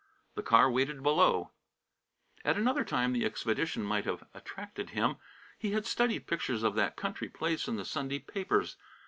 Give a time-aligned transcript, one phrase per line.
[0.33, 1.51] The car waited below.
[2.43, 5.17] At another time the expedition might have attracted him.
[5.59, 8.77] He had studied pictures of that country place in the Sunday papers.